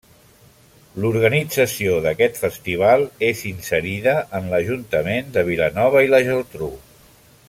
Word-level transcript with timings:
L'organització 1.03 1.97
d'aquest 2.05 2.39
festival 2.45 3.05
és 3.29 3.43
inserida 3.51 4.17
en 4.41 4.49
l'Ajuntament 4.55 5.33
de 5.37 5.45
Vilanova 5.51 6.03
i 6.09 6.15
la 6.15 6.23
Geltrú. 6.31 6.73